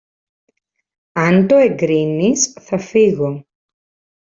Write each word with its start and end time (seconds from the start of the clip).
αν 1.11 1.47
το 1.47 1.55
εγκρίνεις, 1.55 2.53
θα 2.61 2.77
φύγω. 2.77 3.45